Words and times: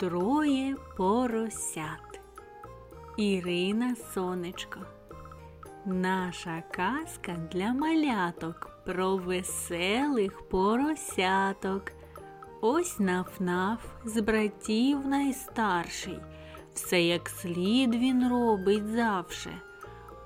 Троє 0.00 0.76
поросят. 0.96 2.20
Ірина 3.16 3.96
Сонечко. 4.14 4.80
Наша 5.86 6.62
казка 6.70 7.36
для 7.52 7.72
маляток 7.72 8.70
про 8.86 9.16
веселих 9.16 10.48
поросяток. 10.48 11.82
Ось 12.60 12.98
нафнаф 12.98 13.80
з 14.04 14.20
братів 14.20 15.06
найстарший. 15.06 16.18
Все 16.74 17.02
як 17.02 17.28
слід 17.28 17.94
він 17.94 18.28
робить 18.28 18.88
завше. 18.88 19.50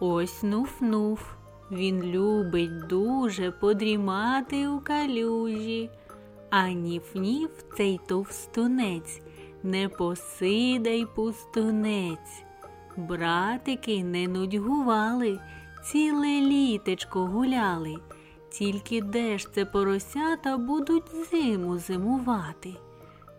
Ось 0.00 0.42
нуф-нуф, 0.42 1.18
він 1.70 2.02
любить 2.02 2.86
дуже 2.86 3.50
подрімати 3.50 4.68
у 4.68 4.80
калюжі. 4.80 5.90
А 6.50 6.68
ніф-ніф 6.68 7.50
цей 7.76 8.00
товстунець, 8.06 9.20
не 9.62 9.88
посидай 9.88 11.06
пустунець. 11.14 12.44
Братики 12.96 14.04
не 14.04 14.28
нудьгували, 14.28 15.40
ціле 15.84 16.40
літечко 16.40 17.26
гуляли. 17.26 17.96
Тільки 18.50 19.00
де 19.02 19.38
ж 19.38 19.52
це 19.52 19.64
поросята 19.64 20.56
будуть 20.56 21.30
зиму 21.30 21.78
зимувати. 21.78 22.74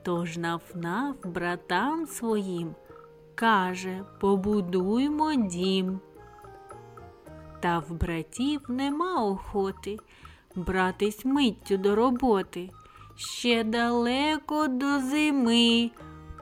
Тож 0.04 0.38
нафнаф 0.38 1.16
братам 1.26 2.08
своїм 2.08 2.76
каже 3.36 4.06
побудуймо 4.20 5.34
дім. 5.34 6.00
Та 7.60 7.80
в 7.80 7.94
братів 7.94 8.62
нема 8.68 9.24
охоти 9.26 9.98
братись 10.56 11.26
миттю 11.26 11.78
до 11.78 11.96
роботи. 11.96 12.70
Ще 13.16 13.64
далеко 13.64 14.68
до 14.68 15.00
зими, 15.00 15.92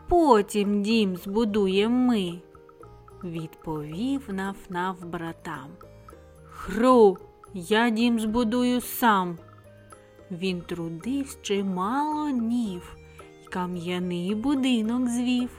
потім 0.10 0.82
дім 0.84 1.16
збудуєм 1.16 1.92
ми, 1.92 2.34
відповів 3.24 4.22
нафнаф 4.34 5.04
братам. 5.04 5.70
Хру, 6.44 7.18
я 7.54 7.90
дім 7.90 8.20
збудую 8.20 8.82
сам. 8.82 9.38
Він 10.32 10.62
трудився 10.62 11.38
чимало 11.42 12.32
днів, 12.32 12.96
й 13.44 13.48
кам'яний 13.48 14.36
будинок 14.36 15.08
звів, 15.08 15.50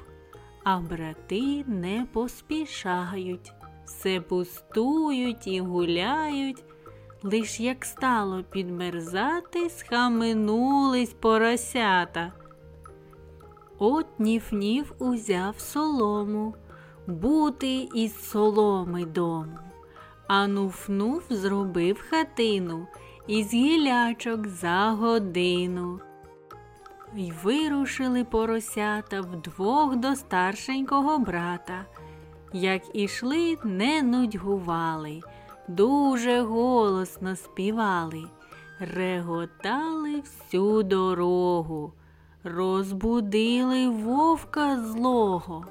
а 0.65 0.79
брати 0.79 1.65
не 1.67 2.07
поспішають, 2.13 3.53
все 3.85 4.21
пустують 4.21 5.47
і 5.47 5.61
гуляють. 5.61 6.65
Лиш 7.23 7.61
як 7.61 7.85
стало 7.85 8.45
підмерзати, 8.51 9.71
схаменулись 9.71 11.13
поросята. 11.13 12.33
От 13.83 14.07
ніф-ніф 14.19 14.93
узяв 14.99 15.61
солому, 15.61 16.55
бути 17.07 17.89
із 17.95 18.31
соломи 18.31 19.05
дому, 19.05 19.59
а 20.29 20.47
нуф-нуф 20.47 21.23
зробив 21.31 22.05
хатину 22.11 22.87
із 23.27 23.55
гілячок 23.55 24.49
за 24.49 24.91
годину. 24.91 26.01
Й 27.17 27.33
вирушили 27.45 28.25
поросята 28.25 29.21
вдвох 29.21 29.97
до 29.97 30.17
старшенького 30.17 31.19
брата. 31.19 31.87
Як 32.53 32.83
ішли, 32.97 33.59
не 33.65 34.03
нудьгували 34.03 35.21
дуже 35.71 36.41
голосно 36.41 37.37
співали, 37.37 38.25
реготали 38.79 40.21
всю 40.21 40.83
дорогу, 40.83 41.93
розбудили 42.45 43.89
вовка 43.89 44.77
злого. 44.77 45.67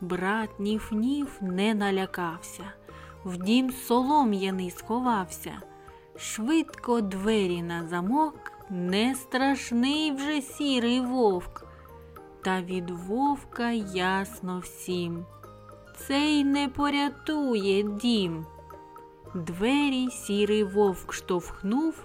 Брат 0.00 0.50
Ніф-Ніф 0.58 1.28
не 1.40 1.74
налякався, 1.74 2.64
в 3.24 3.36
дім 3.36 3.70
солом'яний 3.70 4.70
сховався. 4.70 5.52
Швидко 6.16 7.00
двері 7.00 7.62
на 7.62 7.86
замок, 7.86 8.52
не 8.70 9.14
страшний 9.14 10.12
вже 10.12 10.40
сірий 10.40 11.00
вовк. 11.00 11.66
Та 12.42 12.62
від 12.62 12.90
вовка 12.90 13.70
ясно 13.94 14.58
всім. 14.58 15.24
Цей 15.96 16.44
не 16.44 16.68
порятує 16.68 17.82
дім. 17.82 18.46
Двері 19.34 20.10
сірий 20.10 20.64
вовк 20.64 21.12
штовхнув, 21.12 22.04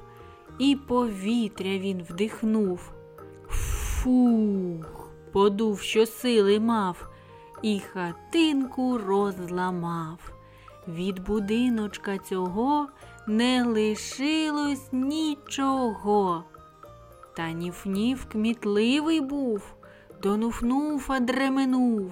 і 0.60 0.76
повітря 0.76 1.78
він 1.78 2.04
вдихнув. 2.10 2.97
Фух, 4.08 5.10
подув, 5.32 5.80
що 5.80 6.06
сили 6.06 6.60
мав, 6.60 7.10
і 7.62 7.80
хатинку 7.80 8.98
розламав. 8.98 10.32
Від 10.88 11.20
будиночка 11.20 12.18
цього 12.18 12.88
не 13.28 13.64
лишилось 13.64 14.88
нічого. 14.92 16.44
Та 17.36 17.52
ніф-ніф 17.52 18.26
кмітливий 18.32 19.22
був, 19.22 19.76
до 20.24 20.36
нуф-нуфа 20.36 21.20
дременув. 21.20 22.12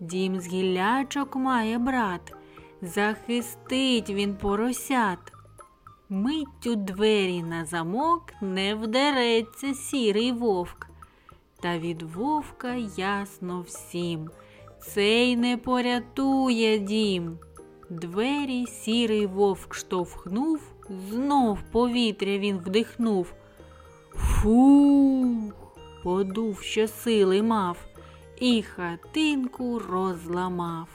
Дім 0.00 0.40
з 0.40 0.46
гіллячок 0.46 1.36
має 1.36 1.78
брат. 1.78 2.34
Захистить 2.82 4.10
він 4.10 4.36
поросят. 4.36 5.32
Миттю 6.08 6.74
двері 6.74 7.42
на 7.42 7.64
замок 7.64 8.32
не 8.40 8.74
вдереться 8.74 9.74
сірий 9.74 10.32
вовк. 10.32 10.86
Та 11.60 11.78
від 11.78 12.02
вовка 12.02 12.74
ясно 12.96 13.60
всім. 13.60 14.30
Цей 14.80 15.36
не 15.36 15.56
порятує 15.56 16.78
дім. 16.78 17.38
Двері 17.90 18.66
сірий 18.66 19.26
вовк 19.26 19.74
штовхнув, 19.74 20.60
знов 21.10 21.58
повітря 21.72 22.38
він 22.38 22.58
вдихнув. 22.58 23.34
Фух, 24.14 25.54
подув, 26.02 26.60
що 26.60 26.88
сили 26.88 27.42
мав, 27.42 27.78
і 28.40 28.62
хатинку 28.62 29.78
розламав. 29.78 30.88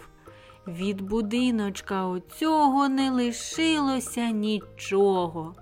Від 0.67 1.01
будиночка 1.01 2.05
оцього 2.05 2.89
не 2.89 3.11
лишилося 3.11 4.29
нічого. 4.29 5.55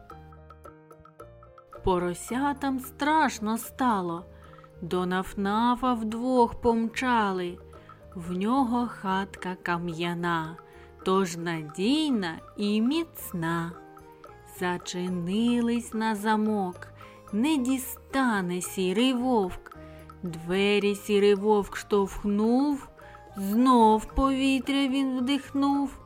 Поросятам 1.84 2.80
страшно 2.80 3.58
стало, 3.58 4.26
до 4.82 5.06
нафнафа 5.06 5.94
вдвох 5.94 6.56
помчали. 6.56 7.58
В 8.16 8.32
нього 8.32 8.88
хатка 8.88 9.56
кам'яна, 9.64 10.58
тож 11.06 11.38
надійна 11.38 12.40
і 12.58 12.82
міцна. 12.82 13.72
Зачинились 14.60 15.94
на 15.94 16.16
замок, 16.16 16.88
не 17.34 17.58
дістане 17.58 18.62
сірий 18.62 19.14
вовк. 19.14 19.78
Двері 20.24 20.96
сірий 20.96 21.36
вовк 21.36 21.78
штовхнув. 21.78 22.90
Знов 23.38 24.06
повітря 24.06 24.88
він 24.88 25.18
вдихнув, 25.18 26.00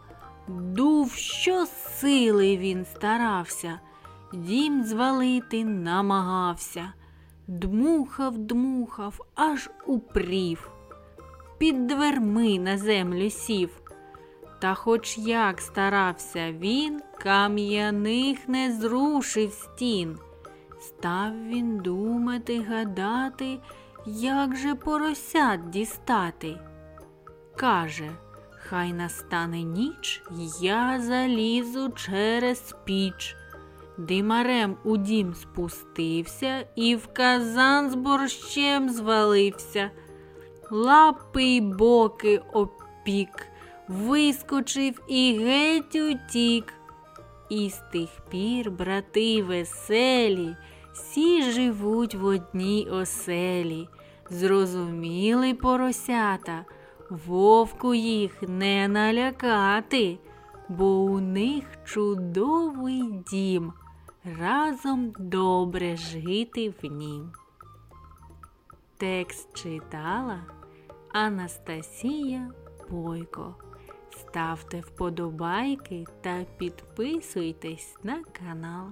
дув, 0.47 1.11
що 1.11 1.65
сили 1.65 2.57
він 2.57 2.85
старався, 2.85 3.79
дім 4.33 4.83
звалити 4.83 5.65
намагався, 5.65 6.93
дмухав, 7.47 8.37
дмухав, 8.37 9.19
аж 9.35 9.69
упрів, 9.87 10.71
під 11.57 11.87
дверми 11.87 12.59
на 12.59 12.77
землю 12.77 13.29
сів. 13.29 13.69
Та 14.59 14.73
хоч 14.73 15.17
як 15.17 15.61
старався 15.61 16.51
він, 16.51 17.01
кам'яних 17.19 18.47
не 18.47 18.73
зрушив 18.73 19.51
стін. 19.51 20.17
Став 20.79 21.47
він 21.47 21.77
думати, 21.77 22.61
гадати, 22.61 23.59
як 24.05 24.55
же 24.55 24.75
поросят 24.75 25.69
дістати. 25.69 26.59
Каже, 27.55 28.11
хай 28.51 28.93
настане 28.93 29.63
ніч, 29.63 30.23
я 30.61 31.01
залізу 31.01 31.89
через 31.89 32.75
піч. 32.85 33.35
Димарем 33.97 34.77
у 34.83 34.97
дім 34.97 35.33
спустився 35.33 36.67
і 36.75 36.95
в 36.95 37.07
казан 37.13 37.89
з 37.89 37.95
борщем 37.95 38.89
звалився. 38.89 39.91
Лапи 40.71 41.43
й 41.43 41.61
боки 41.61 42.41
опік, 42.53 43.47
вискочив 43.87 45.01
і 45.07 45.39
геть 45.43 45.95
утік. 45.95 46.73
І 47.49 47.69
з 47.69 47.81
тих 47.91 48.09
пір, 48.29 48.71
брати 48.71 49.43
веселі, 49.43 50.55
всі 50.93 51.51
живуть 51.51 52.15
в 52.15 52.25
одній 52.25 52.87
оселі. 52.91 53.87
Зрозуміли 54.29 55.53
поросята. 55.53 56.65
Вовку 57.09 57.93
їх 57.93 58.41
не 58.41 58.87
налякати, 58.87 60.17
бо 60.69 60.85
у 60.85 61.19
них 61.19 61.63
чудовий 61.85 63.03
дім, 63.31 63.73
разом 64.25 65.13
добре 65.19 65.97
жити 65.97 66.73
в 66.83 66.85
нім. 66.85 67.31
Текст 68.97 69.53
читала 69.53 70.39
Анастасія 71.13 72.51
Бойко. 72.89 73.55
Ставте 74.09 74.79
вподобайки 74.81 76.05
та 76.21 76.45
підписуйтесь 76.57 77.95
на 78.03 78.23
канал. 78.23 78.87